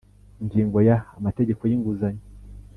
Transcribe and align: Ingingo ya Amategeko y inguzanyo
Ingingo 0.41 0.77
ya 0.87 0.97
Amategeko 1.17 1.61
y 1.65 1.75
inguzanyo 1.77 2.23